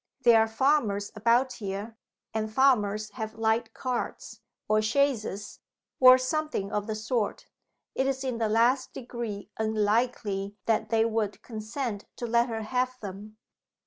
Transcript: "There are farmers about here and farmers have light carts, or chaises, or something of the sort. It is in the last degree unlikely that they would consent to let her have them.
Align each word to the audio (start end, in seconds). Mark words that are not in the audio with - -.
"There 0.23 0.39
are 0.41 0.47
farmers 0.47 1.11
about 1.15 1.53
here 1.53 1.95
and 2.33 2.51
farmers 2.51 3.11
have 3.11 3.35
light 3.37 3.71
carts, 3.75 4.41
or 4.67 4.81
chaises, 4.81 5.59
or 5.99 6.17
something 6.17 6.71
of 6.71 6.87
the 6.87 6.95
sort. 6.95 7.45
It 7.93 8.07
is 8.07 8.23
in 8.23 8.39
the 8.39 8.49
last 8.49 8.93
degree 8.93 9.51
unlikely 9.59 10.57
that 10.65 10.89
they 10.89 11.05
would 11.05 11.43
consent 11.43 12.05
to 12.15 12.25
let 12.25 12.49
her 12.49 12.63
have 12.63 12.99
them. 13.01 13.37